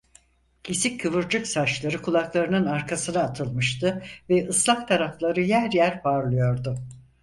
[0.63, 6.75] Kesik kıvırcık saçları kulaklarının arkasına atılmıştı ve ıslak tarafları yer yer parlıyordu.